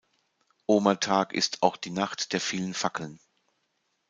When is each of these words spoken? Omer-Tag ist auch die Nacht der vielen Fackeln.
Omer-Tag 0.65 1.31
ist 1.35 1.61
auch 1.61 1.77
die 1.77 1.91
Nacht 1.91 2.33
der 2.33 2.41
vielen 2.41 2.73
Fackeln. 2.73 3.19